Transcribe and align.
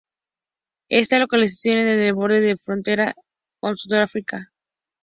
Está 0.89 1.19
localizado 1.19 1.77
en 1.77 1.87
el 1.99 2.13
borde 2.15 2.41
de 2.41 2.47
la 2.53 2.57
frontera 2.57 3.13
con 3.59 3.77
Sudáfrica. 3.77 4.51